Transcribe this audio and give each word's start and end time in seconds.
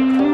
Mm-hmm. 0.00 0.29